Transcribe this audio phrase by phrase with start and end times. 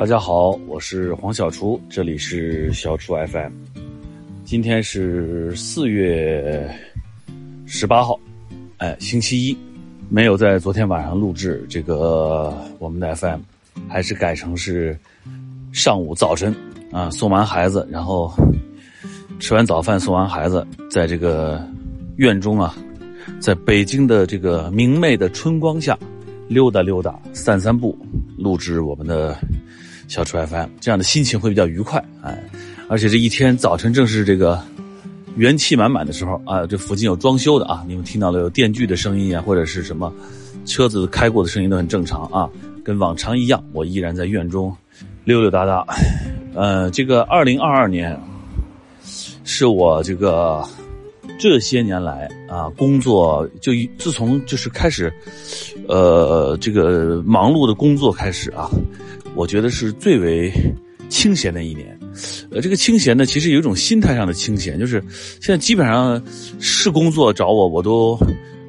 [0.00, 3.52] 大家好，我是黄小厨，这里是小厨 FM。
[4.46, 6.74] 今天是四月
[7.66, 8.18] 十八号，
[8.78, 9.54] 哎，星期一，
[10.08, 13.40] 没有在昨天晚上录制这个我们的 FM，
[13.90, 14.98] 还是改成是
[15.70, 16.56] 上午早晨
[16.90, 18.32] 啊，送完孩子，然后
[19.38, 21.62] 吃完早饭，送完孩子，在这个
[22.16, 22.74] 院中啊，
[23.38, 25.94] 在北京的这个明媚的春光下
[26.48, 27.94] 溜达溜达、散散步，
[28.38, 29.36] 录制我们的。
[30.10, 32.36] 小厨 FM，这样的心情会比较愉快，哎，
[32.88, 34.60] 而且这一天早晨正是这个
[35.36, 40.12] 元气满满的时候啊，这附近有装修的啊，你们听到了有电锯的声音啊，或者是什么
[40.66, 42.50] 车子开过的声音都很正常啊，
[42.84, 44.76] 跟往常一样，我依然在院中
[45.22, 45.86] 溜溜达达。
[46.56, 48.20] 呃，这个二零二二年
[49.44, 50.60] 是我这个
[51.40, 55.10] 这些年来啊工作就自从就是开始，
[55.88, 58.68] 呃，这个忙碌的工作开始啊。
[59.34, 60.52] 我觉得是最为
[61.08, 61.98] 清闲的一年，
[62.50, 65.02] 呃，这个清闲呢，其实有一种心态上的清闲，就是
[65.40, 66.22] 现在基本上
[66.58, 68.18] 是工作找我，我都，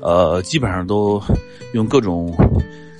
[0.02, 1.22] 呃，基本上都
[1.74, 2.34] 用各种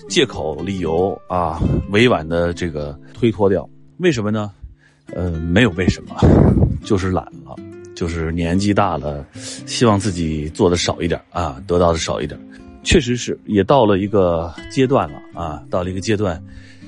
[0.10, 3.70] 借口、理由啊，委婉的这个推脱掉。
[4.00, 4.52] 为什么呢？
[5.14, 6.16] 呃，没有为什么，
[6.84, 7.56] 就是懒了，
[8.02, 9.24] 就是年纪大了，
[9.68, 12.36] 希望自己做的少一点啊，得到的少一点。
[12.82, 16.44] 确实是，也到了一个阶段了啊，到了一个阶段。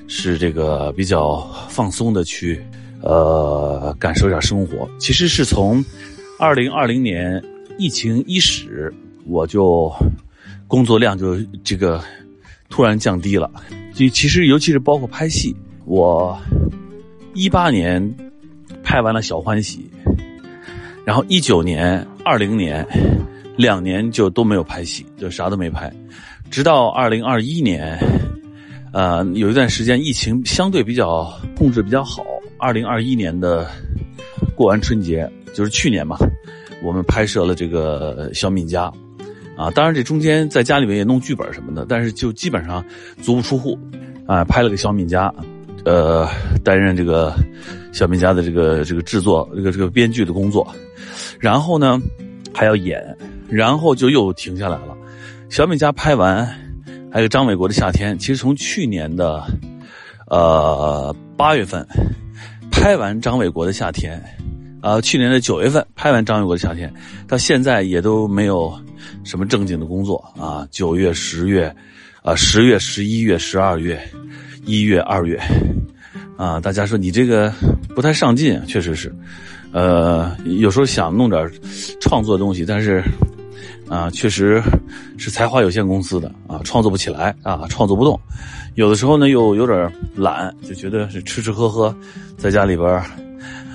[0.07, 2.59] 是这个比较放松的去，
[3.01, 4.89] 呃，感受一下生活。
[4.99, 5.85] 其实是从
[6.39, 7.39] 二零二零年
[7.77, 8.91] 疫情伊始，
[9.27, 9.93] 我就
[10.67, 12.03] 工作量就这个
[12.69, 13.49] 突然降低了。
[13.93, 15.55] 就其实尤其是包括拍戏，
[15.85, 16.35] 我
[17.35, 18.03] 一八年
[18.83, 19.89] 拍完了《小欢喜》，
[21.05, 22.85] 然后一九年、二零年
[23.57, 25.91] 两年就都没有拍戏，就啥都没拍，
[26.49, 27.97] 直到二零二一年。
[28.93, 32.23] 呃，有一段时间疫情相对比较控制比较好。
[32.59, 33.67] 二零二一年的
[34.55, 36.15] 过完春节，就是去年嘛，
[36.83, 38.91] 我们拍摄了这个《小敏家》，
[39.59, 42.85] 啊，当然这中间在家里面也弄剧本什么的，但是就基本上
[43.19, 43.75] 足不出户，
[44.27, 45.27] 啊，拍了个《小敏家》，
[45.85, 46.29] 呃，
[46.63, 47.31] 担任这个
[47.91, 50.71] 《小敏家》的这个这个制作这个这个编剧的工作，
[51.39, 51.99] 然后呢
[52.53, 53.17] 还要演，
[53.49, 54.97] 然后就又停下来了，
[55.55, 56.59] 《小米家》拍完。
[57.11, 59.45] 还有张伟国的夏天，其实从去年的，
[60.25, 61.87] 呃八月份
[62.71, 64.19] 拍完张伟国的夏天，
[64.81, 66.91] 呃去年的九月份拍完张伟国的夏天，
[67.27, 68.73] 到现在也都没有
[69.23, 70.67] 什么正经的工作啊。
[70.71, 71.71] 九月、十月，
[72.23, 74.01] 啊十月、十一月、十二月、
[74.65, 75.39] 一月、二月，
[76.43, 77.53] 啊大家说你这个
[77.95, 79.15] 不太上进，确实是，
[79.71, 81.49] 呃有时候想弄点
[82.01, 83.01] 创作东西，但是。
[83.89, 84.63] 啊，确实
[85.17, 88.19] 是才华有限公司的啊，创作不起来啊，创作不动。
[88.75, 91.95] 有的时候呢，又有点懒，就觉得是吃吃喝喝，
[92.37, 92.89] 在家里边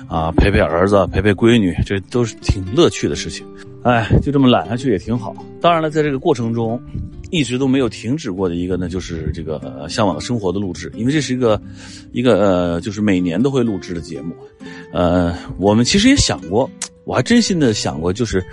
[0.09, 3.45] 啊，陪陪儿子，陪陪闺女，这都是挺乐趣的事情。
[3.83, 5.35] 哎，就这么懒下去也挺好。
[5.61, 6.81] 当然了，在这个过程中，
[7.31, 11.61] 一直都没有停止过的一个呢，就是这个《向往的生活》的录制，因为这是一个
[12.11, 14.35] 一个呃，就是每年都会录制的节目。
[14.91, 16.69] 呃，我们其实也想过。
[17.05, 18.43] 我还真心的想过，就是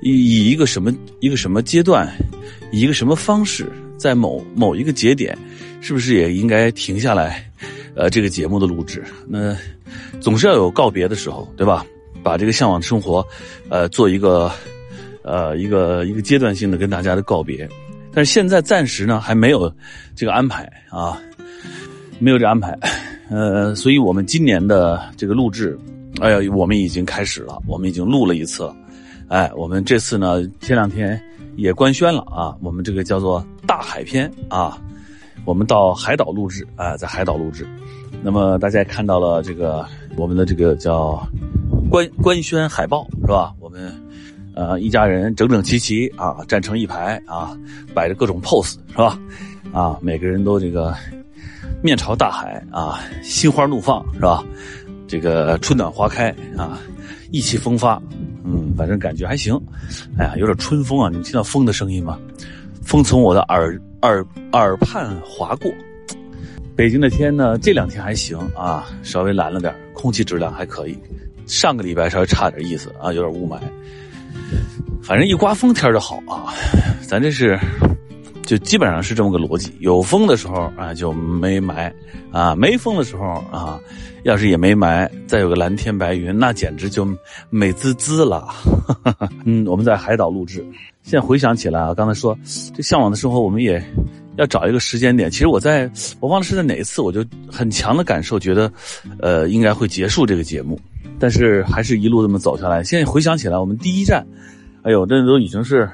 [0.00, 0.90] 以以一个什么
[1.20, 2.10] 一个什么阶段，
[2.72, 5.36] 以一个什么方式，在某某一个节点，
[5.82, 7.44] 是不是也应该停下来？
[7.94, 9.54] 呃，这个节目的录制，那
[10.20, 11.84] 总是要有告别的时候，对吧？
[12.28, 13.26] 把这个向往的生活，
[13.70, 14.52] 呃，做一个
[15.22, 17.66] 呃一个一个阶段性的跟大家的告别。
[18.12, 19.72] 但是现在暂时呢，还没有
[20.14, 21.18] 这个安排啊，
[22.18, 22.78] 没有这安排。
[23.30, 25.78] 呃，所以我们今年的这个录制。
[26.20, 28.76] 哎呀，我们已经开始了，我们已经录了一次了。
[29.28, 31.18] 哎，我们这次呢，前两天
[31.56, 34.76] 也官宣了啊，我们这个叫做大海篇啊，
[35.46, 37.66] 我们到海岛录制，哎，在海岛录制。
[38.20, 39.86] 那么大家看到了这个
[40.16, 41.24] 我们的这个叫
[41.90, 43.54] 官官宣海报是吧？
[43.58, 43.92] 我们
[44.54, 47.56] 呃一家人整整齐齐啊，站成一排啊，
[47.94, 49.18] 摆着各种 pose 是吧？
[49.72, 50.94] 啊，每个人都这个
[51.82, 54.44] 面朝大海啊，心花怒放是吧？
[55.06, 56.78] 这个春暖花开啊，
[57.30, 58.00] 意气风发，
[58.44, 59.58] 嗯，反正感觉还行。
[60.18, 61.08] 哎呀，有点春风啊！
[61.08, 62.18] 你们听到风的声音吗？
[62.82, 65.70] 风从我的耳耳耳畔划过。
[66.76, 70.96] 北京的天呢，这两天还行啊，稍微蓝了点，空气质量还可以。
[71.48, 73.58] 上个礼拜稍微差点意思啊，有点雾霾。
[75.02, 76.54] 反正一刮风天就好啊，
[77.08, 77.58] 咱这是。
[78.42, 81.92] 就基本上是这么个逻辑，有风的时候啊就没霾，
[82.32, 83.22] 啊没风的时候
[83.52, 83.78] 啊，
[84.22, 87.06] 要是也没霾，再有个蓝天白云，那简直就
[87.50, 88.48] 美滋滋了。
[89.44, 90.66] 嗯，我们在海岛录制，
[91.02, 92.34] 现在回想起来啊，刚才说
[92.74, 93.84] 这向往的生活，我们也
[94.38, 95.30] 要找一个时间点。
[95.30, 97.22] 其实我在我忘了是在哪一次，我就
[97.52, 98.72] 很强的感受，觉得，
[99.20, 100.80] 呃，应该会结束这个节目，
[101.18, 102.82] 但是还是一路这么走下来。
[102.82, 104.26] 现在回想起来，我们第一站，
[104.82, 105.88] 哎呦，这都已经是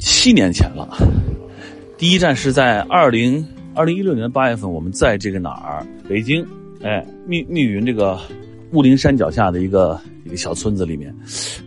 [0.00, 0.96] 七年前了。
[1.96, 3.44] 第一站是在二零
[3.74, 5.86] 二零一六年八月份，我们在这个哪儿？
[6.08, 6.46] 北京，
[6.82, 8.18] 哎，密密云这个
[8.72, 11.14] 雾灵山脚下的一个一个小村子里面，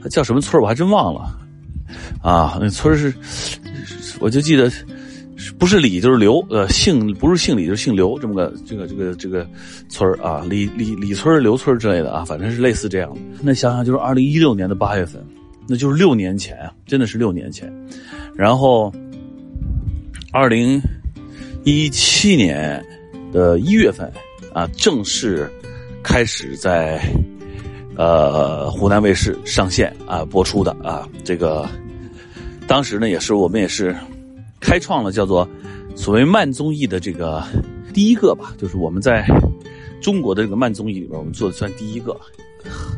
[0.09, 1.37] 叫什么村我还真忘了。
[2.21, 3.13] 啊，那村是，
[4.19, 4.71] 我就记得，
[5.57, 9.47] 不是李就是刘，呃，姓不是姓李就是姓刘，这么个这个这个这个
[9.89, 13.19] 村啊，李李李村、刘村之类的啊，反正是类似这样的。
[13.41, 15.23] 那想想就是二零一六年的八月份，
[15.67, 17.71] 那就是六年前啊，真的是六年前。
[18.35, 18.93] 然后，
[20.31, 20.81] 二零
[21.63, 22.83] 一七年
[23.31, 24.11] 的一月份
[24.53, 25.49] 啊，正式
[26.01, 27.01] 开始在
[27.95, 31.67] 呃湖南卫视上线啊播出的啊这个。
[32.67, 33.93] 当时呢，也是我们也是
[34.61, 35.45] 开创了叫做
[35.95, 37.43] 所谓慢综艺的这个
[37.93, 39.25] 第一个吧，就是我们在
[39.99, 42.15] 中国的这个慢综艺里边，我们做的算第一个。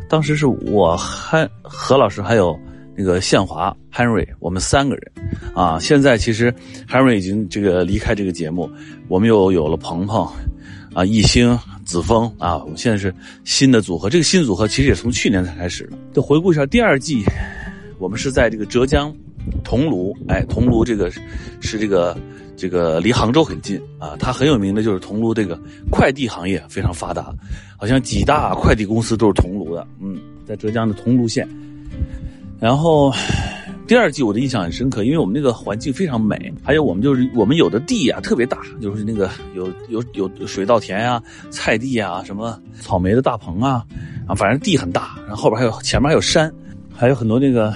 [0.07, 2.55] 当时是我汉何老师还有
[2.95, 5.11] 那个宪华 Henry，我们三个人
[5.55, 5.79] 啊。
[5.79, 6.53] 现在其实
[6.87, 8.69] Henry 已经这个离开这个节目，
[9.07, 10.27] 我们又有了鹏鹏
[10.93, 12.57] 啊、艺兴、子枫啊。
[12.57, 13.11] 我们现在是
[13.45, 15.97] 新的组合，这个新组合其实也从去年才开始的。
[16.13, 17.23] 就回顾一下第二季，
[17.97, 19.11] 我们是在这个浙江。
[19.63, 21.11] 桐庐，哎，桐庐这个
[21.61, 22.17] 是这个
[22.55, 25.59] 这个离杭州很近啊，它很有名的就是桐庐这个
[25.91, 27.33] 快递行业非常发达，
[27.77, 31.47] 好像几大快递公司都是桐庐的，嗯，在浙江的桐庐县。
[32.59, 33.13] 然后
[33.85, 43.83] 第二季我的印象很深刻，因为我们那个环境非常美，还有我们就是我们有的地呀特别大，就是那个有有有水稻田呀、菜地呀、什么草莓的大棚啊，
[44.27, 46.53] 啊，反正地很大，然后后边还有前面还有山，
[46.93, 47.73] 还有很多那个。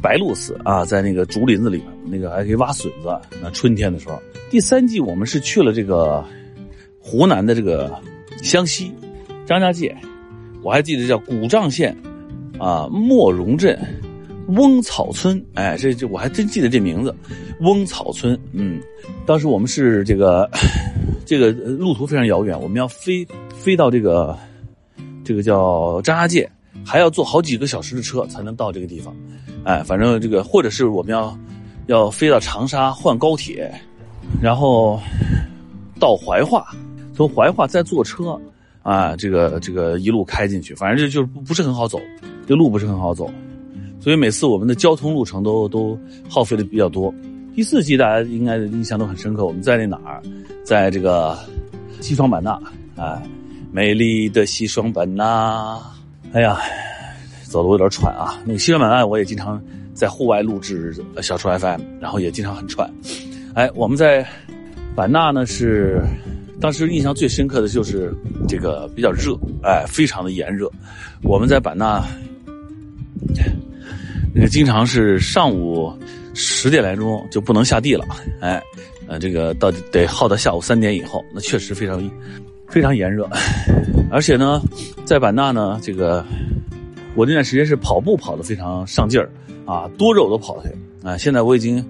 [0.00, 3.08] 白鹭寺啊，在那个竹林子里面，那个还可以挖笋子。
[3.42, 6.24] 那春天的时候，第三季我们是去了这个
[7.00, 8.00] 湖南的这个
[8.42, 8.92] 湘西
[9.44, 9.96] 张家界，
[10.62, 11.96] 我还记得叫古丈县
[12.58, 13.78] 啊莫荣镇
[14.48, 15.44] 翁草村。
[15.54, 17.14] 哎，这这我还真记得这名字，
[17.60, 18.38] 翁草村。
[18.52, 18.80] 嗯，
[19.26, 20.48] 当时我们是这个
[21.26, 24.38] 这个路途非常遥远，我们要飞飞到这个
[25.24, 26.48] 这个叫张家界，
[26.84, 29.14] 还要坐好几个小时的车才能到这个地方。
[29.68, 31.38] 哎，反正这个，或者是我们要
[31.88, 33.70] 要飞到长沙换高铁，
[34.40, 34.98] 然后
[36.00, 36.74] 到怀化，
[37.14, 38.40] 从怀化再坐车，
[38.82, 42.00] 啊，这个这个一路开进去，反正这就是不是很好走，
[42.46, 43.30] 这路不是很好走，
[44.00, 45.98] 所以每次我们的交通路程都都
[46.30, 47.12] 耗费的比较多。
[47.54, 50.22] 第四季大家应该印象都很深刻，我们在那哪儿，
[50.64, 51.36] 在这个
[52.00, 52.58] 西双版纳，
[52.96, 53.22] 哎，
[53.70, 55.78] 美丽的西双版纳，
[56.32, 56.58] 哎呀。
[57.48, 59.60] 走的我有点喘啊，那个西双版纳我也经常
[59.94, 62.88] 在户外录制小初 FM，然后也经常很喘。
[63.54, 64.24] 哎，我们在
[64.94, 66.02] 版纳呢是
[66.60, 68.14] 当时印象最深刻的就是
[68.46, 70.70] 这个比较热，哎，非常的炎热。
[71.22, 72.04] 我们在版纳
[74.34, 75.90] 那个经常是上午
[76.34, 78.04] 十点来钟就不能下地了，
[78.40, 78.62] 哎，
[79.08, 81.98] 呃，这个到得耗到下午三点以后，那确实非常
[82.68, 83.28] 非常炎热。
[84.12, 84.60] 而且呢，
[85.06, 86.22] 在版纳呢，这个。
[87.18, 89.28] 我那段时间是跑步跑的非常上劲儿，
[89.66, 90.68] 啊，多肉都跑去
[91.02, 91.16] 啊！
[91.16, 91.84] 现在我已经，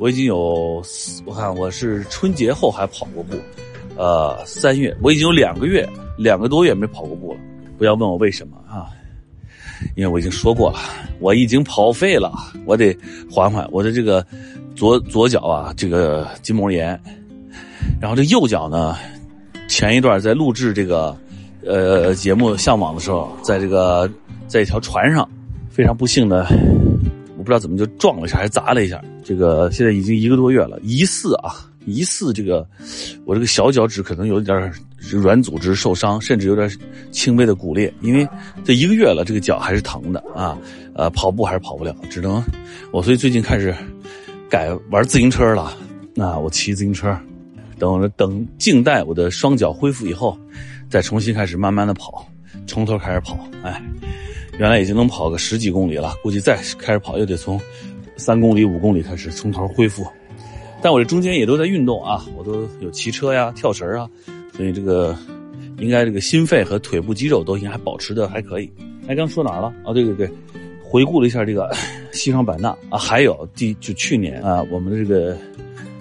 [0.00, 0.82] 我已经有，
[1.24, 3.36] 我看我是春节后还跑过步，
[3.96, 5.88] 呃，三月我已经有两个月，
[6.18, 7.38] 两个多月没跑过步了。
[7.78, 8.90] 不要问我为什么啊，
[9.94, 10.80] 因为我已经说过了，
[11.20, 12.32] 我已经跑废了，
[12.66, 12.92] 我得
[13.30, 13.64] 缓缓。
[13.70, 14.26] 我的这个
[14.74, 17.00] 左左脚啊，这个筋膜炎，
[18.00, 18.96] 然后这右脚呢，
[19.68, 21.16] 前一段在录制这个
[21.64, 24.10] 呃节目《向往》的时候，在这个。
[24.46, 25.28] 在一条船上，
[25.68, 26.46] 非常不幸的，
[27.36, 29.02] 我不知道怎么就撞了一下，还砸了一下。
[29.24, 31.54] 这个现在已经一个多月了，疑似啊，
[31.86, 32.66] 疑似这个
[33.24, 34.72] 我这个小脚趾可能有点
[35.10, 36.70] 软组织受伤，甚至有点
[37.10, 37.92] 轻微的骨裂。
[38.00, 38.28] 因为
[38.64, 40.56] 这一个月了，这个脚还是疼的啊，
[40.94, 42.42] 呃，跑步还是跑不了，只能
[42.92, 43.74] 我所以最近开始
[44.48, 45.76] 改玩自行车了。
[46.14, 47.18] 那我骑自行车，
[47.78, 50.38] 等等静待我的双脚恢复以后，
[50.88, 52.26] 再重新开始慢慢的跑，
[52.66, 53.82] 从头开始跑，哎。
[54.58, 57.60] 原来已经能跑个十几公里了，估计再开始跑又得从
[58.16, 60.06] 三公里、五公里开始从头恢复。
[60.80, 64.08] 但我这中间也都在运动啊，我都有骑车呀、跳绳啊，
[64.56, 65.16] 所以这个
[65.78, 68.70] 应该这个心肺和腿部肌肉都应该还保持的还可以。
[69.08, 69.74] 哎，刚说哪儿了？
[69.84, 70.30] 啊，对对对，
[70.82, 71.74] 回顾了一下这个
[72.12, 75.36] 西双版纳啊，还有第就去年啊，我们的这个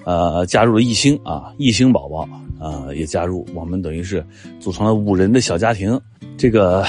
[0.04, 2.28] 呃加入了艺兴啊，艺兴宝宝
[2.60, 4.24] 啊也加入，我们等于是
[4.60, 6.00] 组成了五人的小家庭。
[6.38, 6.86] 这个。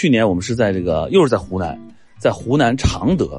[0.00, 1.78] 去年我们是在这个，又是在湖南，
[2.18, 3.38] 在湖南常德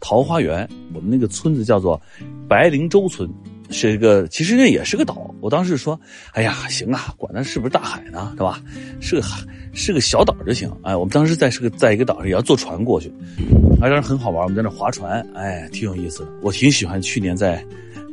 [0.00, 2.00] 桃花源，我们那个村子叫做
[2.48, 3.28] 白灵洲村，
[3.68, 5.34] 是一个，其实那也是个岛。
[5.42, 6.00] 我当时说，
[6.32, 8.58] 哎呀，行啊，管它是不是大海呢，对吧？
[9.00, 10.72] 是个海，是个小岛就行。
[10.82, 13.12] 哎，我们当时在是个在一个岛上，也要坐船过去，
[13.78, 14.42] 当时很好玩。
[14.42, 16.32] 我们在那划船，哎，挺有意思的。
[16.40, 17.62] 我挺喜欢去年在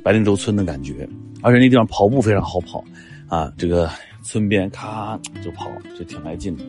[0.04, 1.08] 白灵洲村的感觉，
[1.42, 2.84] 而且那地方跑步非常好跑，
[3.30, 3.90] 啊，这个
[4.22, 6.66] 村边咔就跑，就挺来劲的。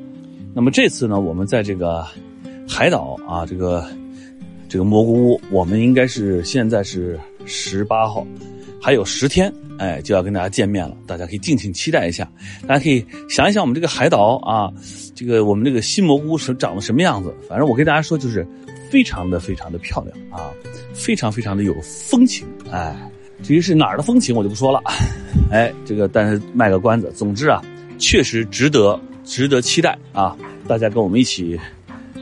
[0.57, 2.03] 那么这次呢，我们在这个
[2.67, 3.87] 海岛啊，这个
[4.71, 8.27] 这个蘑菇屋，我们应该是现在是十八号。
[8.81, 12.27] 还有十天，哎，就要跟大家见面了，大家可以敬请期待一下。
[12.67, 14.73] 大家可以想一想，我们这个海岛啊，
[15.15, 17.35] 这个我们这个新蘑菇是长得什么样子？
[17.47, 18.47] 反正我跟大家说，就是
[18.91, 20.51] 非常的非常的漂亮啊，
[20.95, 22.47] 非常非常的有风情。
[22.73, 22.97] 哎，
[23.43, 24.81] 至于是哪儿的风情，我就不说了。
[25.51, 27.13] 哎，这个但是卖个关子。
[27.15, 27.63] 总之啊，
[27.99, 30.35] 确实值得值得期待啊！
[30.67, 31.61] 大家跟我们一起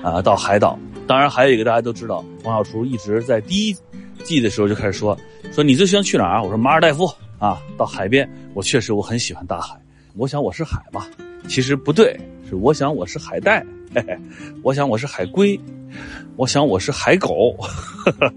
[0.03, 0.77] 啊到海岛。
[1.07, 3.77] 当然还有一个大家都知道，黄小厨一直在第一
[4.25, 5.17] 季的时候就开始说。
[5.53, 6.43] 说你最喜欢去哪儿？
[6.43, 7.07] 我说马尔代夫
[7.39, 8.29] 啊，到海边。
[8.55, 9.79] 我确实我很喜欢大海。
[10.17, 11.07] 我想我是海嘛，
[11.47, 12.19] 其实不对，
[12.49, 14.19] 是我想我是海带，嘿嘿，
[14.63, 15.61] 我想我是海龟，
[16.37, 17.57] 我想我是海狗，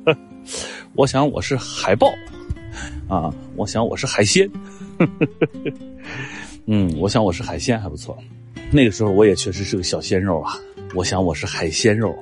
[0.93, 2.11] 我想我是海豹，
[3.07, 4.49] 啊，我想我是海鲜，
[6.65, 8.17] 嗯，我想我是海鲜还不错。
[8.71, 10.53] 那个时候我也确实是个小鲜肉啊。
[10.95, 12.17] 我想我是海鲜肉，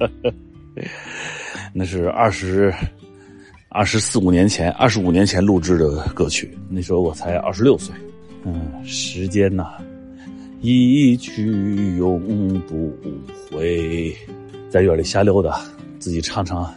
[1.72, 2.72] 那是二十。
[3.72, 7.94] 二十四五年前，二十五年前录制的歌曲，那时候我才二十六岁。
[8.42, 9.74] 嗯，时间呐，
[10.60, 12.92] 一去永不
[13.48, 14.12] 回，
[14.68, 15.60] 在院里瞎溜达，
[16.00, 16.68] 自己唱唱。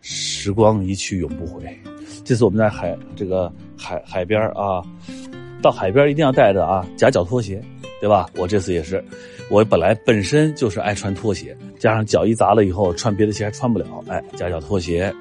[0.00, 1.62] 时光一去永不回。
[2.24, 4.82] 这次我们在海这个海海边啊，
[5.62, 7.62] 到海边一定要带着啊夹脚拖鞋，
[8.00, 8.28] 对吧？
[8.36, 9.02] 我这次也是，
[9.50, 15.14] 我本来本身就是爱穿拖鞋，加上脚一砸了以后，穿别的鞋还穿不了，哎，夹脚拖鞋。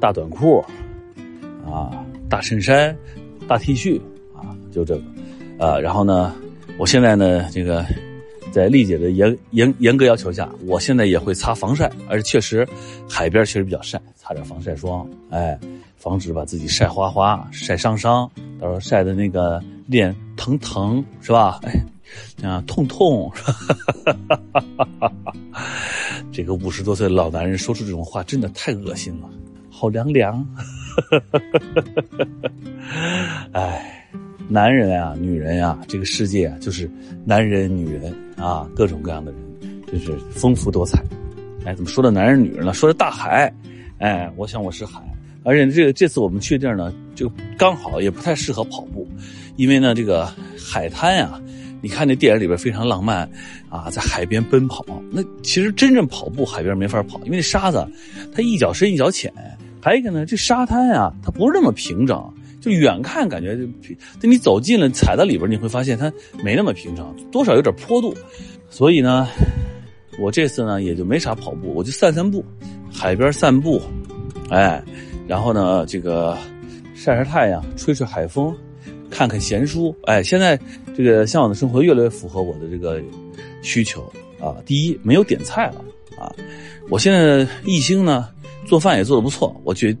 [0.00, 0.64] 大短裤，
[1.70, 2.96] 啊，大衬衫，
[3.46, 4.00] 大 T 恤，
[4.34, 5.02] 啊，就这个，
[5.58, 6.34] 呃，然后呢，
[6.78, 7.84] 我现在呢，这个
[8.50, 12.66] 在丽姐的严严严格要求下，我现在也会擦防晒，而且确实
[13.06, 15.58] 海边确实比较晒，擦点防晒霜，哎，
[15.98, 18.26] 防止把自己晒花花、晒伤伤，
[18.58, 21.60] 到时候晒的那个脸疼疼是吧？
[21.64, 21.74] 哎，
[22.42, 23.30] 啊痛痛，
[26.32, 29.28] 这个五十多岁老男人说出这种话，真的太恶心了。
[29.68, 30.46] 好凉凉，
[33.52, 34.08] 哎，
[34.48, 36.90] 男人啊，女人啊，这个世界啊，就是
[37.24, 39.40] 男人、女人啊，各种各样的人，
[39.86, 41.02] 真是丰富多彩。
[41.64, 42.74] 哎，怎么说的男人、女人了？
[42.74, 43.50] 说的大海，
[43.98, 45.00] 哎，我想我是海。
[45.42, 49.08] 而且这个这次我们去地儿呢，就刚好也不太适合跑步，
[49.56, 51.40] 因为呢，这个海滩呀，
[51.80, 53.28] 你看那电影里边非常浪漫
[53.68, 54.84] 啊，在海边奔跑。
[55.10, 57.86] 那其实真正跑步，海边没法跑，因为沙子
[58.34, 59.32] 它一脚深一脚浅。
[59.82, 62.22] 还有一个呢，这沙滩呀，它不是那么平整，
[62.60, 66.12] 就远看感觉就平，等你走近了，踩到里边，你会发现它
[66.44, 68.14] 没那么平整，多少有点坡度。
[68.68, 69.26] 所以呢，
[70.20, 72.44] 我这次呢也就没啥跑步，我就散散步，
[72.92, 73.80] 海边散步，
[74.50, 74.82] 哎，
[75.26, 76.36] 然后呢这个
[76.94, 78.54] 晒晒太阳，吹吹海风，
[79.08, 80.60] 看看闲书，哎，现在
[81.02, 83.00] 这个向往的生活越来越符合我的这个
[83.62, 84.02] 需求
[84.40, 84.56] 啊。
[84.66, 85.84] 第一，没有点菜了
[86.18, 86.30] 啊，
[86.88, 88.28] 我现在一星呢。
[88.66, 89.96] 做饭也做的不错，我觉，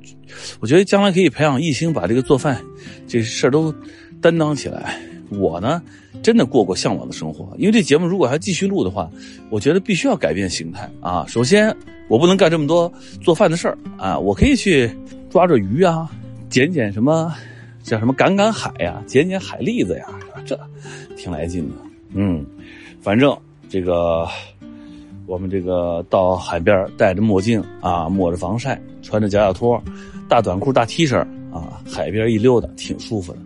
[0.60, 2.60] 我觉得将来可以培养艺兴把这个做饭
[3.08, 3.74] 这事儿都
[4.20, 4.96] 担当起来。
[5.28, 5.82] 我呢，
[6.22, 7.52] 真的过过向往的生活。
[7.58, 9.10] 因为这节目如果还继续录的话，
[9.50, 11.24] 我觉得必须要改变形态啊。
[11.26, 11.74] 首先，
[12.06, 14.88] 我不能干这么多做饭的事儿啊，我可以去
[15.30, 16.08] 抓抓鱼啊，
[16.48, 17.34] 捡捡什么
[17.82, 20.06] 叫什么赶赶海呀，捡捡海蛎子呀，
[20.44, 20.58] 这
[21.16, 21.74] 挺来劲的。
[22.14, 22.44] 嗯，
[23.00, 23.36] 反正
[23.68, 24.26] 这个。
[25.26, 29.80] 我们这个到海边戴着墨镜啊，抹着防晒，穿着脚脚拖，
[30.28, 31.20] 大短裤、大 T 恤
[31.52, 33.38] 啊，海边一溜达挺舒服的。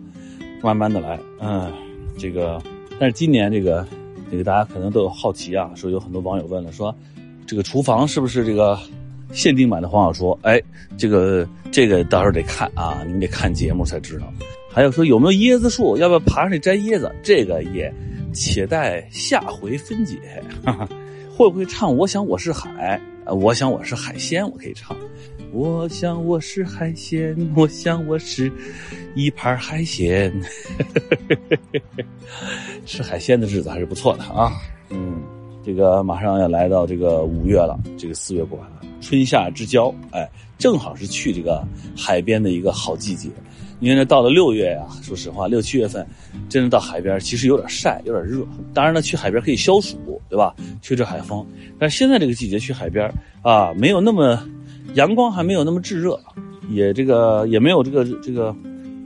[0.63, 1.71] 慢慢的来，嗯，
[2.17, 2.59] 这个，
[2.99, 3.85] 但是今年这个，
[4.31, 6.95] 这个大家可能都有好奇啊，说有很多网友问了，说
[7.45, 8.79] 这个厨房是不是这个
[9.31, 10.35] 限定版的黄小厨？
[10.41, 10.59] 哎，
[10.97, 14.25] 这个这个到时候得看啊，你们得看节目才知道。
[14.75, 17.09] 还有说有没有椰子树，要不要爬上去摘椰子？
[17.23, 17.89] 这个也
[18.33, 20.19] 且待下回分解。
[20.65, 20.89] 哈哈。
[21.33, 21.95] 会不会唱？
[21.95, 24.93] 我想我是海，我想我是海鲜，我可以唱。
[25.53, 28.51] 我想我是海鲜，我想我是
[29.15, 30.33] 一盘海鲜。
[32.85, 34.51] 吃海鲜的日子还是不错的啊。
[34.89, 35.23] 嗯，
[35.63, 41.65] 这个马上要来到这个五月了，这个四月过完了，春夏之交，哎，正好是去这个
[41.95, 43.29] 海边的一个好季节。
[43.79, 46.05] 因为呢，到了六月呀，说实话，六七月份，
[46.47, 48.45] 真的到海边其实有点晒，有点热。
[48.73, 49.97] 当然呢，去海边可以消暑，
[50.29, 50.55] 对吧？
[50.81, 51.45] 吹吹海风。
[51.77, 54.41] 但现在这个季节去海边啊，没有那么
[54.93, 56.19] 阳光，还没有那么炙热，
[56.69, 58.55] 也这个也没有这个这个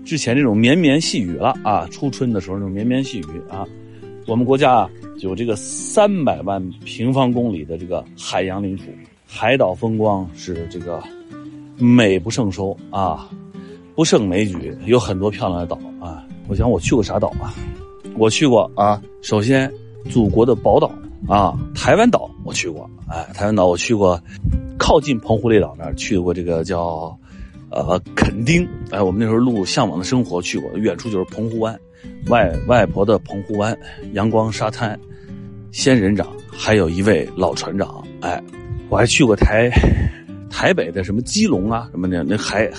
[0.05, 1.87] 之前这种绵绵细雨了啊。
[1.89, 3.65] 初春的时候那种绵绵细雨啊，
[4.27, 4.89] 我们国家啊
[5.21, 8.83] 有这个三百万平方公里的这个海洋领土，
[9.25, 11.03] 海岛风光是这个
[11.77, 13.27] 美不胜收啊，
[13.99, 16.25] 不胜枚举，有很多漂亮的岛啊。
[16.47, 17.53] 我想我去过啥岛啊？
[18.15, 19.69] 我去过啊，首先
[20.09, 20.89] 祖国的宝岛
[21.27, 24.17] 啊，台湾岛我去过，哎，台湾岛我去过，
[24.77, 27.13] 靠近澎湖列岛那儿去过这个叫，
[27.71, 31.77] 呃，垦丁，哎，我们那时候录《向往的生活》去过，远处就是澎湖湾，
[32.29, 33.77] 外外婆的澎湖湾，
[34.13, 34.97] 阳光沙滩，
[35.73, 38.41] 仙人掌，还有一位老船长，哎，
[38.87, 39.69] 我还去过台
[40.49, 42.71] 台北的什么基隆啊，什么的那海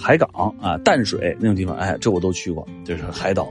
[0.00, 3.46] 海港啊，淡水那种地方，哎，这我都去过，就是海岛。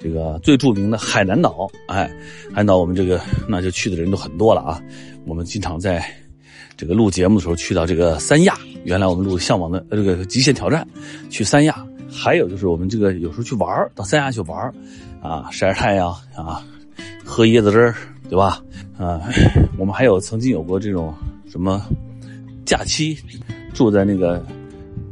[0.00, 2.04] 这个最著名的海南岛，哎，
[2.48, 4.82] 海南岛我们这个那就去的人都很多了啊。
[5.24, 6.04] 我们经常在
[6.76, 10.86] 这个录节目的时候去到这个三亚，原来我们录《向往的》这个极限挑战，
[11.30, 11.74] 去三亚。
[12.10, 14.70] 还有就是我们这个有时候去玩到三亚去玩
[15.22, 16.62] 啊，晒晒太阳啊，
[17.24, 17.94] 喝椰子汁儿，
[18.28, 18.62] 对吧？
[18.98, 19.22] 啊，
[19.78, 21.14] 我们还有曾经有过这种
[21.50, 21.82] 什么
[22.66, 23.16] 假期
[23.72, 24.44] 住在那个。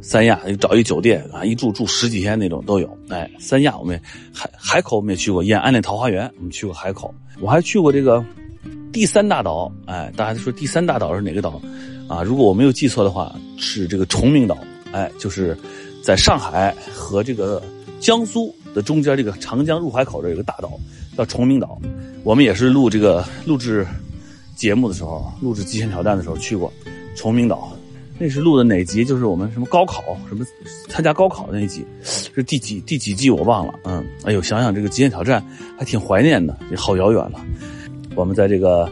[0.03, 2.97] 三亚找一酒店啊，一住住十几天那种都有。
[3.07, 3.99] 哎，三亚我们
[4.33, 7.15] 海海口我们也去过，延安那桃花源我们去过海口。
[7.39, 8.23] 我还去过这个
[8.91, 11.59] 第三大岛，哎，大家说第三大岛是哪个岛？
[12.09, 14.57] 啊，如果我没有记错的话，是这个崇明岛。
[14.91, 15.57] 哎，就是
[16.03, 17.63] 在上海和这个
[18.01, 20.69] 江苏的中间这个长江入海口这有个大岛
[21.17, 21.79] 叫崇明岛。
[22.23, 23.87] 我们也是录这个录制
[24.53, 26.71] 节目的时候，录制极限挑战的时候去过
[27.15, 27.72] 崇明岛。
[28.19, 29.03] 那是录的哪集？
[29.03, 30.45] 就是我们什么高考，什么
[30.87, 33.73] 参加高考的那集，是第几第几季我忘了。
[33.83, 35.43] 嗯，哎呦，想想这个极限挑战
[35.77, 37.43] 还挺怀念的，也好遥远了。
[38.15, 38.89] 我们在这个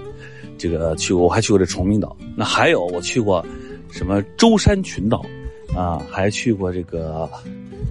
[0.58, 2.16] 这个去过，我还去过这崇明岛。
[2.36, 3.46] 那还有我去过
[3.92, 5.24] 什么舟山群岛
[5.76, 7.30] 啊，还去过这个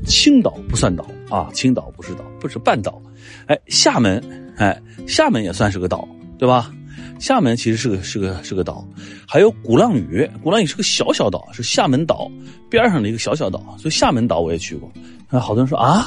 [0.07, 3.01] 青岛不算岛啊，青岛不是岛，不是半岛。
[3.47, 4.23] 哎，厦门，
[4.57, 6.07] 哎，厦门也算是个岛，
[6.39, 6.73] 对吧？
[7.19, 8.87] 厦门其实是个是个是个岛，
[9.27, 12.31] 还有鼓浪屿，鼓浪屿是个小小岛，是厦门岛
[12.69, 14.91] 边上的一个小小岛，所以厦门岛我也去过。
[15.39, 16.07] 好多人说啊，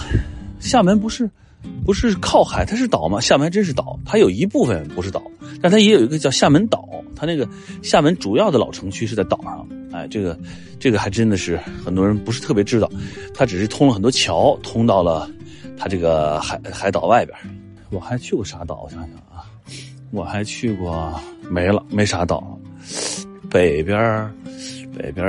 [0.60, 1.30] 厦门不是
[1.86, 3.22] 不是靠海，它是岛吗？
[3.22, 5.22] 厦门真是岛，它有一部分不是岛，
[5.62, 7.48] 但它也有一个叫厦门岛，它那个
[7.82, 9.68] 厦门主要的老城区是在岛上。
[9.92, 10.38] 哎，这个
[10.80, 12.90] 这个还真的是很多人不是特别知道，
[13.34, 15.30] 它只是通了很多桥，通到了
[15.78, 17.38] 它这个海海岛外边。
[17.92, 18.82] 我还去过啥岛？
[18.84, 19.46] 我想想啊。
[20.14, 22.56] 我还去过，没了，没啥岛。
[23.50, 24.32] 北边
[24.96, 25.26] 北边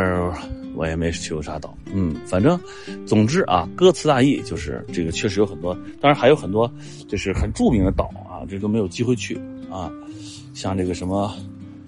[0.75, 1.75] 我也没去过啥岛。
[1.90, 2.61] 嗯，反正，
[3.07, 6.70] 总之啊，歌词大意就是这个，确实有很多，当然还有很多，
[7.09, 9.90] 就是很著名的岛啊，这都没有机会去啊。
[10.53, 11.35] 像这个什么，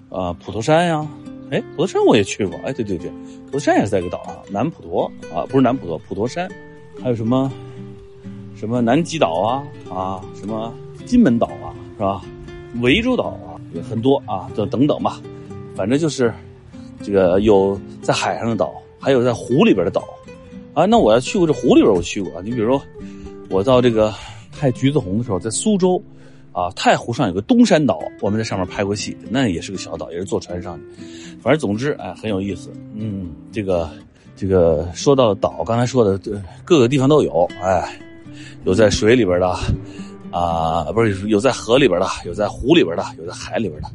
[0.09, 1.07] 啊，普陀山呀，
[1.51, 3.11] 哎，普陀山我也去过，哎，对对对，
[3.45, 6.49] 普陀山也是在一个岛啊，南普陀啊，不是南普陀，普陀山，
[7.03, 7.51] 还有什么，
[8.55, 10.73] 什么南极岛啊，啊，什么
[11.05, 12.21] 金门岛啊，是吧？
[12.75, 15.21] 涠洲岛啊，也很多啊，等等等吧，
[15.75, 16.33] 反正就是
[17.01, 20.03] 这个有在海上的岛，还有在湖里边的岛
[20.73, 20.85] 啊。
[20.85, 22.41] 那我要去过这湖里边，我去过啊。
[22.43, 22.81] 你比如说，
[23.49, 24.13] 我到这个
[24.51, 26.01] 拍《橘子红》的时候，在苏州
[26.51, 31.03] 啊，太湖上有个东山岛，我们在上面拍过戏，那也是个小岛，也是坐船上去。
[31.41, 32.71] 反正总之，哎，很有意思。
[32.95, 33.89] 嗯，这个
[34.35, 36.19] 这个说到岛，刚才说的
[36.65, 37.99] 各个地方都有，哎，
[38.65, 39.55] 有在水里边的。
[40.37, 43.87] 啊，不是有在河里边的，有在湖里边的，有在海里边的，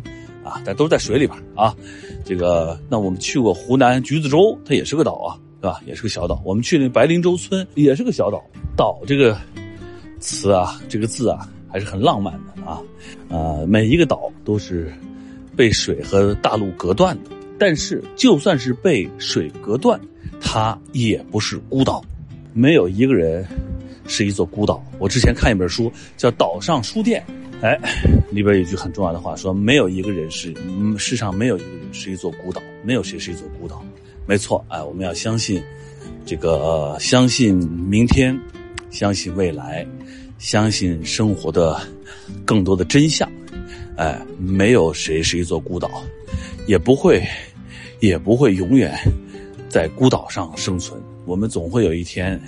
[0.42, 1.74] 啊，但都是在水里边啊。
[2.24, 5.80] 这个，那我们去过湖南橘子洲，它也是个岛啊，对吧？
[5.86, 6.40] 也是个小岛。
[6.44, 8.42] 我们去那白灵洲村也是个小岛。
[8.76, 9.36] 岛这个
[10.18, 12.80] 词啊，这个字啊，还是很浪漫的啊。
[13.28, 14.92] 呃，每一个岛都是
[15.56, 20.00] 被水和大陆隔断的，但是就算是被水隔断，
[20.40, 22.02] 它也不是孤岛，
[22.52, 23.46] 没有一个人。
[24.06, 24.84] 是一座孤岛。
[24.98, 27.24] 我之前看一本书叫《岛上书店》，
[27.64, 27.78] 哎，
[28.30, 30.54] 里边有一句很重要的话，说没有一个人是，
[30.98, 33.84] 世上没有一个人是一座孤岛，没有谁是一座孤岛。
[34.26, 35.62] 没错，哎，我们要相信，
[36.24, 38.38] 这个相信明天，
[38.90, 39.86] 相信未来，
[40.38, 41.80] 相信生活的
[42.44, 43.30] 更多的真相。
[43.96, 46.02] 哎，没有谁是一座孤岛，
[46.66, 47.22] 也不会，
[48.00, 48.96] 也不会永远
[49.68, 51.00] 在孤岛上生存。
[51.26, 52.40] 我们总会有一天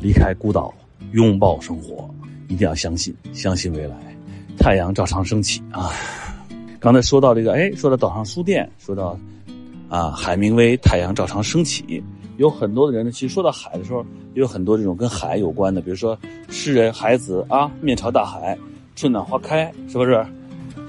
[0.00, 0.72] 离开孤岛。
[1.14, 2.12] 拥抱生活，
[2.48, 3.96] 一定要相信，相信未来，
[4.58, 5.92] 太阳照常升起啊！
[6.80, 9.16] 刚才说到这个，哎，说到岛上书店，说到
[9.88, 11.84] 啊，海明威《太阳照常升起》，
[12.36, 18.58] 有很多的人呢，其实说到海的时候，也有很多这种跟海有关的，比如说诗人海子啊，面朝大海，
[18.96, 20.26] 春暖花开，是不是？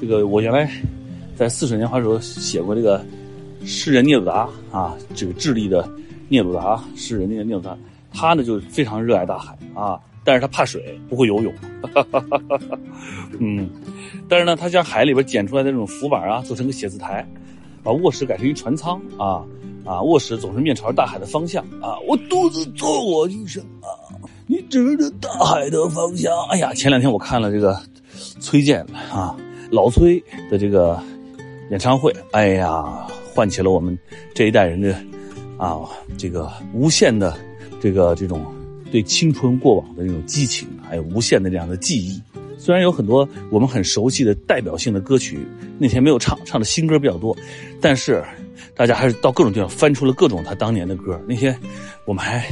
[0.01, 0.67] 这个我原来
[1.35, 3.05] 在《似水年华》时候写过这个
[3.63, 5.87] 诗人聂鲁达啊，这个智利的
[6.29, 7.77] 聂鲁达诗人那个聂鲁达，
[8.11, 11.53] 他呢就非常热爱大海啊，但是他怕水，不会游泳。
[13.39, 13.69] 嗯，
[14.27, 17.25] 但是呢，他将海里边捡出来的那种浮板啊，做成个写字台，
[17.83, 19.45] 把卧室改成一船舱啊
[19.85, 21.95] 啊，卧室总是面朝着大海的方向啊。
[22.07, 23.87] 我独自坐我一生啊，
[24.47, 26.33] 你指着大海的方向。
[26.49, 27.79] 哎呀，前两天我看了这个
[28.39, 29.35] 崔健啊，
[29.69, 30.99] 老崔的这个
[31.69, 33.97] 演唱会，哎呀，唤起了我们
[34.33, 34.95] 这一代人的
[35.57, 35.81] 啊
[36.17, 37.37] 这个无限的
[37.79, 38.43] 这个这种
[38.91, 42.21] 对青春过往的那种激情，还有无限的这样的记忆。
[42.57, 45.45] 虽然有很多我们很熟悉的代表性的歌曲，
[45.77, 47.35] 那天没有唱，唱的新歌比较多，
[47.81, 48.23] 但是
[48.75, 51.21] 大家还是到各种地方翻出了各种他当年的歌。
[51.27, 51.55] 那天
[52.05, 52.45] 我们还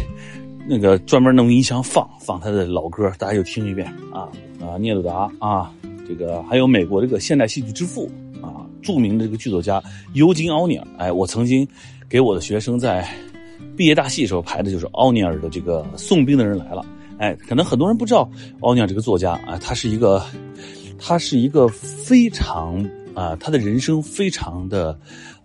[0.68, 4.28] 那个专门弄音箱放放他的老歌，大家又听一遍啊
[4.62, 5.74] 啊，聂鲁达啊，
[6.08, 9.82] 这个还有美国这个现代戏剧之父啊，著名的这个剧作家
[10.14, 10.88] 尤金·奥尼尔。
[10.98, 11.68] 哎，我曾经
[12.10, 13.08] 给我的学生在
[13.76, 16.82] 毕业大戏时候排的就是奥尼尔的这个《送兵的人来了》。
[17.20, 18.30] 哎，可能很多人不知道
[18.62, 20.22] 奥尼尔这个作家啊，他是一个，
[20.98, 22.84] 他是一个非常
[23.14, 24.98] 啊，他的人生非常的，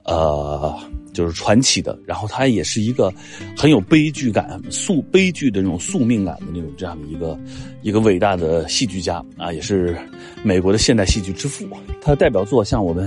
[0.04, 0.76] 呃，
[1.12, 1.96] 就是传奇的。
[2.04, 3.12] 然后他也是一个
[3.56, 7.38] 很有悲剧感、宿悲剧的那种宿命感的那种这样的一个
[7.82, 9.96] 一个伟大的戏剧家啊，也是
[10.42, 11.68] 美国的现代戏剧之父。
[12.00, 13.06] 他的代表作像我们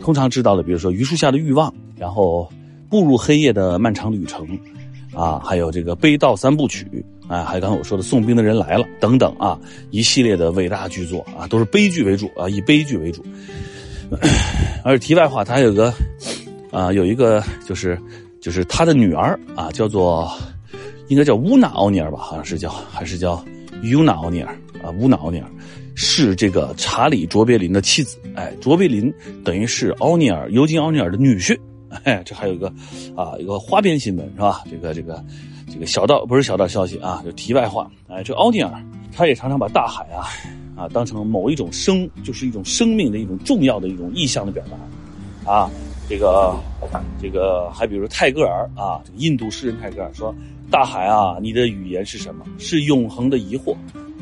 [0.00, 2.48] 通常知道的，比如说《榆树下的欲望》，然后
[2.94, 4.46] 《步入黑夜的漫长旅程》，
[5.18, 6.84] 啊，还有这个《悲悼三部曲》。
[7.26, 9.58] 啊，还有刚才我说的送兵的人来了等等啊，
[9.90, 13.24] 一系列的伟大巨作啊，都是悲剧为主啊，以悲剧为主。
[14.84, 15.92] 而题外话，他有个
[16.70, 17.98] 啊，有一个就是
[18.40, 20.30] 就是他的女儿啊，叫做
[21.08, 23.44] 应该叫乌娜奥尼尔吧，好像是叫还是叫
[23.82, 24.54] 尤娜奥尼尔
[24.84, 25.50] 啊，乌娜奥尼尔
[25.94, 28.18] 是这个查理卓别林的妻子。
[28.36, 29.10] 哎，卓别林
[29.42, 31.58] 等于是奥尼尔尤金奥尼尔的女婿。
[32.02, 32.66] 哎，这还有一个
[33.16, 34.62] 啊，一个花边新闻是吧？
[34.70, 35.24] 这个这个。
[35.72, 37.90] 这个小道不是小道消息啊，就题外话。
[38.06, 38.70] 哎，这奥尼尔
[39.10, 40.28] 他也常常把大海啊
[40.76, 44.62] 啊当成某一种生，就是一种生命的一种重要的一种意象的表
[45.44, 45.70] 达啊。
[46.08, 46.54] 这个
[47.20, 50.32] 这个还比如泰戈尔啊，印度诗人泰戈尔说
[50.70, 52.44] ：“大海啊，你的语言是什么？
[52.58, 53.74] 是永恒的疑惑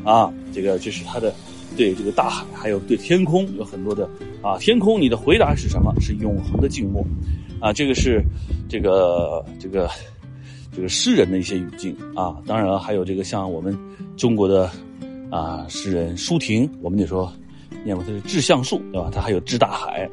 [0.03, 1.31] 啊。”这个这是他的
[1.75, 4.09] 对这个大海，还有对天空有很多的
[4.41, 4.57] 啊。
[4.57, 5.93] 天空，你的回答是什么？
[5.99, 7.05] 是永恒的静默
[7.63, 7.71] 啊。
[7.71, 8.21] 这个是
[8.67, 9.89] 这个这个。
[10.75, 13.77] 这个诗人的一些语境啊，当然了，还有这个像我们
[14.17, 14.67] 中国的
[15.29, 17.31] 啊诗人舒婷，我们得说
[17.85, 19.07] 念过他是《致橡树》，对吧？
[19.13, 20.09] 他还有《致大海》，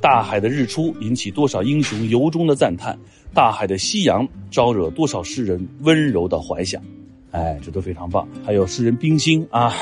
[0.00, 2.98] 大海的日出引起多少英雄由衷的赞叹，
[3.32, 6.82] 大海的夕阳招惹多少诗人温柔的怀想，
[7.30, 8.26] 哎，这都非常棒。
[8.44, 9.72] 还有诗人冰心啊，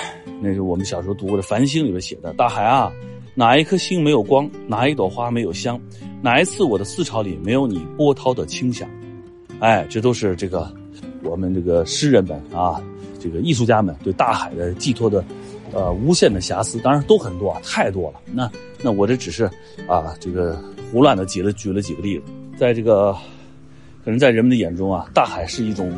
[0.43, 2.93] 那是我们小时候读过的《繁星》里边写的：大海啊，
[3.35, 4.47] 哪一颗星没有光？
[4.67, 5.81] 哪一朵花没有香？
[6.21, 8.89] 哪一次我的思潮里没有你波涛的清响？
[9.61, 10.73] 哎，这都是这个
[11.23, 12.81] 我们这个诗人们啊，
[13.19, 15.25] 这个艺术家们对大海的寄托的，
[15.73, 18.21] 呃，无限的遐思，当然都很多啊，太多了。
[18.33, 18.51] 那
[18.83, 19.45] 那我这只是
[19.87, 20.59] 啊，这个
[20.93, 22.25] 胡乱的举了举了几个例子，
[22.57, 23.13] 在这个
[24.05, 25.93] 可能在人们的眼中啊，大海是一种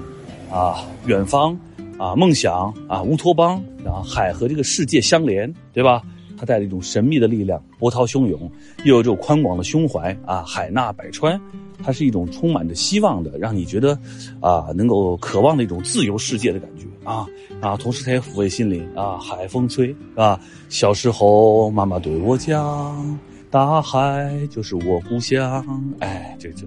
[0.51, 1.59] 啊远方
[1.99, 6.03] 啊梦想啊乌托邦，然后海和这个世界相连，对吧？
[6.41, 8.51] 它带着一种神秘的力量，波涛汹涌，
[8.85, 11.39] 又有这种宽广的胸怀啊，海纳百川。
[11.83, 13.99] 它是一种充满着希望的，让你觉得，
[14.41, 17.27] 啊，能够渴望的一种自由世界的感觉啊
[17.61, 17.77] 啊！
[17.77, 20.39] 同时它也抚慰心灵啊，海风吹啊。
[20.69, 23.19] 小时候妈妈对我讲，
[23.51, 25.65] 大海就是我故乡，
[26.01, 26.67] 哎，这这，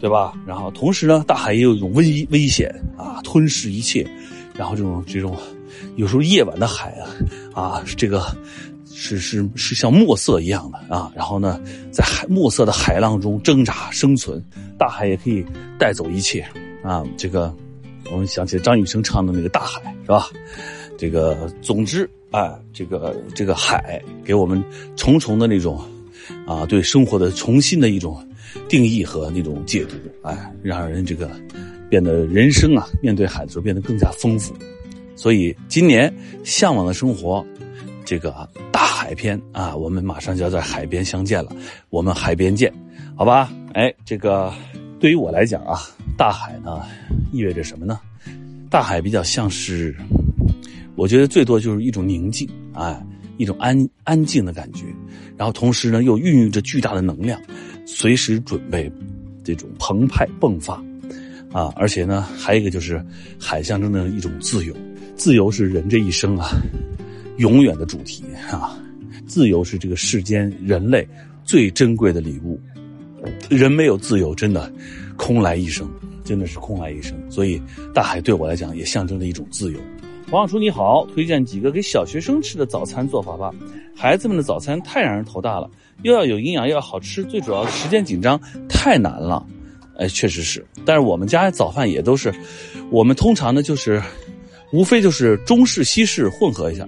[0.00, 0.32] 对吧？
[0.44, 4.08] 然后同时呢，大海也有一种危危险啊，吞噬一切。
[4.54, 5.36] 然后这种这种，
[5.94, 6.90] 有时候夜晚的海
[7.54, 8.24] 啊啊，这个。
[9.00, 11.60] 是是是像墨色一样的啊，然后呢，
[11.92, 14.44] 在海墨色的海浪中挣扎生存，
[14.76, 15.44] 大海也可以
[15.78, 16.44] 带走一切
[16.82, 17.04] 啊。
[17.16, 17.54] 这个
[18.10, 20.28] 我们想起张雨生唱的那个《大海》，是吧？
[20.98, 24.60] 这个总之啊，这个这个海给我们
[24.96, 25.80] 重重的那种
[26.44, 28.20] 啊，对生活的重新的一种
[28.68, 31.30] 定义和那种解读，哎，让人这个
[31.88, 34.52] 变得人生啊，面对海的时候变得更加丰富。
[35.14, 37.46] 所以今年向往的生活。
[38.04, 38.67] 这个大
[39.08, 41.50] 海篇啊，我们马上就要在海边相见了，
[41.88, 42.70] 我们海边见，
[43.16, 43.50] 好吧？
[43.72, 44.52] 哎，这个
[45.00, 45.80] 对于我来讲啊，
[46.14, 46.82] 大海呢
[47.32, 47.98] 意味着什么呢？
[48.68, 49.96] 大海比较像是，
[50.94, 53.02] 我觉得最多就是一种宁静，哎，
[53.38, 54.84] 一种安安静的感觉，
[55.38, 57.40] 然后同时呢又孕育着巨大的能量，
[57.86, 58.92] 随时准备
[59.42, 60.74] 这种澎湃迸发，
[61.50, 63.02] 啊，而且呢还有一个就是
[63.40, 64.76] 海象征的一种自由，
[65.16, 66.50] 自由是人这一生啊。
[67.38, 68.76] 永远的主题啊，
[69.28, 71.06] 自由是这个世间人类
[71.44, 72.58] 最珍贵的礼物。
[73.48, 74.72] 人没有自由，真的
[75.16, 75.88] 空来一生。
[76.24, 77.14] 真的是空来一生。
[77.30, 77.60] 所以
[77.94, 79.78] 大海对我来讲也象征着一种自由。
[80.30, 83.50] 黄小厨你好，推荐几个给小学生吃的早餐做法吧。
[83.96, 85.70] 孩子们的早餐太让人头大了，
[86.02, 88.38] 又要有营养又要好吃，最主要时间紧张，
[88.68, 89.44] 太难了。
[89.96, 90.62] 哎，确实是。
[90.84, 92.30] 但是我们家早饭也都是，
[92.90, 94.02] 我们通常呢就是，
[94.70, 96.86] 无非就是中式西式混合一下。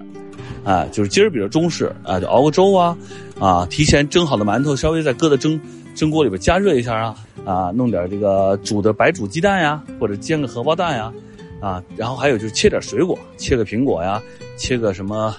[0.63, 2.97] 啊，就是今儿比较中式啊，就熬个粥啊，
[3.39, 5.59] 啊，提前蒸好的馒头，稍微再搁在蒸
[5.95, 11.11] 蒸锅里边加热一下啊，啊，弄点这个煮的白煮鸡蛋呀，或者煎个荷包蛋呀，
[11.59, 14.21] 啊，然后还有就是切点水果，切个苹果呀，
[14.55, 15.35] 切个什么，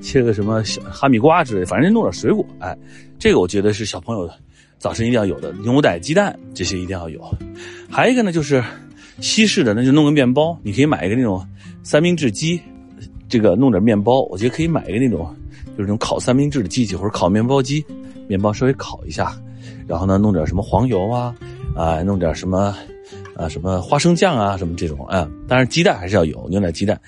[0.00, 2.76] 切个什么小哈密瓜之类，反正弄点水果，哎，
[3.18, 4.28] 这个我觉得是小朋友
[4.78, 7.20] 早晨一定要有的，牛奶、鸡蛋这些一定要有。
[7.90, 8.64] 还有一个呢，就是
[9.20, 11.46] 西式的，那就弄个面包，你可以买一个那种
[11.82, 12.60] 三明治机。
[13.28, 15.34] 这个弄点面包，我觉得可以买一个那种，
[15.76, 17.84] 就是那种烤三明治的机器或者烤面包机，
[18.28, 19.34] 面包稍微烤一下，
[19.86, 21.34] 然后呢弄点什么黄油啊，
[21.74, 22.76] 啊弄点什么，
[23.36, 27.00] 啊什么花生酱啊什么这种啊，当然鸡蛋还是要有牛奶鸡蛋，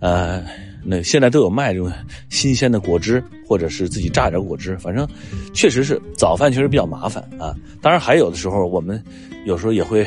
[0.00, 0.42] 呃
[0.84, 1.92] 那现在都有卖这种
[2.28, 5.06] 新鲜的果汁或者是自己榨点果汁，反正
[5.52, 9.02] 确实是早饭确实比较麻烦啊，当然还有的时候我们
[9.44, 10.06] 有时候也会。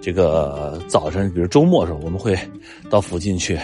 [0.00, 2.36] 这个早晨，比如周末的时候，我们会
[2.88, 3.58] 到附近去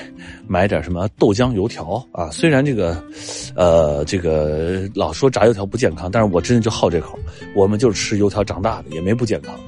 [0.47, 2.29] 买点什么豆浆油条啊。
[2.31, 3.03] 虽然这个，
[3.55, 7.19] 呃，这个老说炸油条不健康，但是我真的就好这口。
[7.55, 9.59] 我们就是吃油条长大的，也没不健康。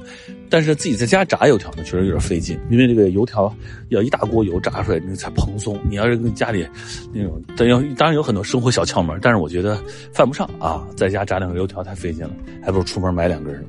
[0.49, 3.53] 但是自己在家炸油条呢，确实有点费劲，因为这个油条
[3.89, 5.79] 要一大锅油炸出来，那才蓬松。
[5.89, 6.65] 你要是跟家里
[7.13, 9.79] 那种，当然当然有很多生活小窍门，但是我觉得
[10.11, 10.85] 犯不上啊。
[10.95, 12.31] 在家炸两个油条太费劲了，
[12.63, 13.67] 还不如出门买两根呢。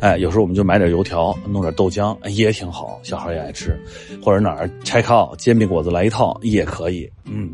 [0.00, 3.78] 哎，有时候我们就买点油条，弄点豆浆也挺好，小孩也爱吃。
[4.22, 7.08] 或者哪儿拆靠煎饼果子来一套也可以。
[7.24, 7.50] 嗯，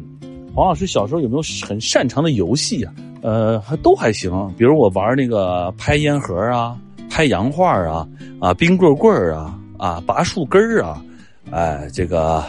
[0.54, 2.94] 黄老师小时候有没有很擅长的游戏啊？
[3.22, 6.78] 呃，还都还行，比如我玩那个拍烟盒啊。
[7.18, 8.06] 拍洋画啊
[8.38, 11.02] 啊，冰棍棍啊啊，拔树根儿啊，
[11.50, 12.44] 哎，这个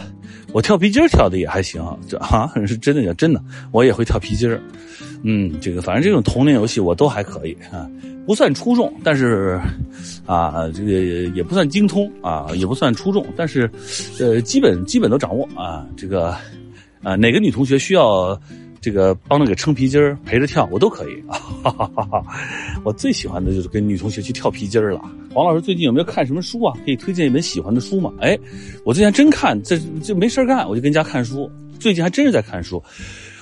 [0.52, 4.48] 我跳皮筋跳的也还行，这哈是真的，真的，我也会跳皮筋。
[5.24, 7.90] 嗯，这个反正这种童年游戏我都还可以啊，
[8.24, 9.60] 不算出众，但是
[10.24, 10.92] 啊，这个
[11.34, 13.68] 也不算精通啊，也不算出众，但是
[14.20, 15.84] 呃，基本基本都掌握啊。
[15.96, 16.28] 这个
[17.02, 18.40] 啊，哪个女同学需要？
[18.80, 21.22] 这个帮着给撑皮筋儿，陪着跳，我都可以。
[21.28, 22.24] 哈哈哈哈
[22.82, 25.00] 我最喜欢的就是跟女同学去跳皮筋儿了。
[25.34, 26.74] 黄老师最近有没有看什么书啊？
[26.84, 28.10] 可以推荐一本喜欢的书吗？
[28.20, 28.38] 哎，
[28.84, 31.50] 我最近真看，这这没事干，我就跟家看书。
[31.78, 32.82] 最近还真是在看书。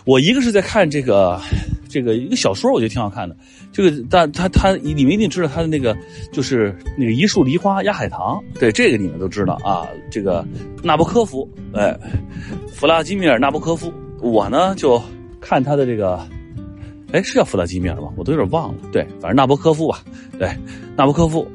[0.05, 1.41] 我一个是在看这个
[1.89, 3.37] 这个一个小说，我觉得挺好看的。
[3.73, 5.97] 这个但他他你们一定知道他的那个
[6.33, 9.87] 就是那个一树梨花压海棠，对这个你们都知道啊。
[10.11, 10.45] 这个
[10.83, 11.97] 纳博科夫，哎，
[12.73, 15.01] 弗拉基米尔纳博科夫，我呢就。
[15.49, 16.21] 看他的这个，
[17.11, 18.13] 哎，是叫弗拉基米尔吗？
[18.19, 18.79] 我都有点忘了。
[18.93, 20.05] 对，反正纳博科夫吧。
[20.39, 20.47] 对，
[20.95, 21.49] 纳博科夫。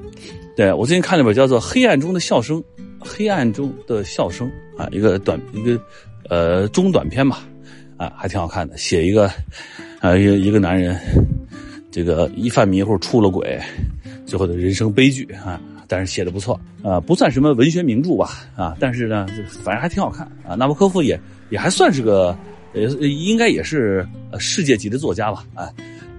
[0.56, 2.60] 对我最近看了本叫做《黑暗中的笑声》，
[3.00, 5.80] 黑暗中的笑声啊，一个短一个
[6.28, 7.44] 呃中短篇吧，
[7.98, 8.76] 啊，还挺好看的。
[8.78, 9.28] 写一个
[10.00, 11.00] 啊一个一个男人，
[11.92, 13.62] 这个一犯迷糊出了轨，
[14.26, 19.28] 最后的人生悲剧啊，但是写的不错啊，不算什么文学名著吧啊，但是呢，
[19.64, 20.56] 反正还挺好看啊。
[20.56, 21.20] 纳博科夫也
[21.52, 22.36] 也还算是个。
[22.74, 24.08] 也应该也是
[24.40, 25.72] 世界级的作家吧，哎，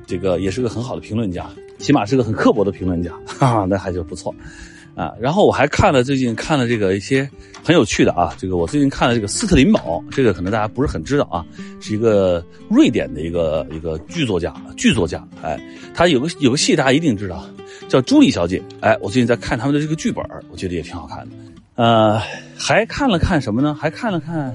[0.06, 4.34] 这个也是个很好的评论家，起码是个很刻薄的评论家，哈 哈，那还就不错，
[4.94, 7.28] 啊，然后我还看了最近看了这个一些
[7.62, 11.44] 很有趣的啊，这个我最近看了这个斯特林堡，这个可能大家不是很知道啊，
[11.80, 15.60] 是一个瑞典的一个一个剧作家，剧作家，哎，
[15.92, 17.44] 他有个有个戏大家一定知道，
[17.88, 21.34] 叫《朱莉小姐》，哎，我最近在看他们的这个剧本，我觉得也挺好看的，
[21.74, 22.20] 呃，
[22.56, 23.74] 还看了看什么呢？
[23.74, 24.54] 还看了看。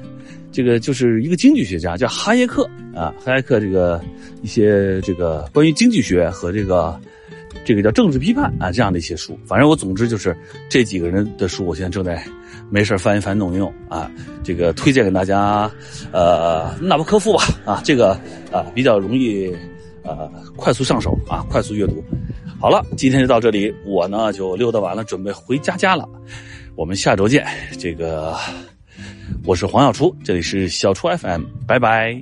[0.52, 4.02] 这个就是一个经济学家，叫哈耶克啊，哈耶克这个
[4.42, 7.00] 一些这个关于经济学和这个
[7.64, 10.36] 这个叫政治批判啊这样的一些书，反正我总之就是
[10.68, 12.24] 这几个人的书，我现在正在
[12.70, 14.12] 没事翻一翻弄一弄啊，
[14.44, 15.72] 这个推荐给大家，
[16.12, 18.14] 呃，纳博科夫吧啊，这个
[18.52, 19.56] 啊比较容易
[20.04, 22.04] 呃快速上手啊，快速阅读。
[22.60, 26.10] 好了，今天就到这里，我呢就溜达完了，准备回家家了，
[26.76, 27.46] 我们下周见，
[27.78, 28.36] 这个。
[29.46, 32.22] 我是黄小厨，这里是小厨 FM，拜拜。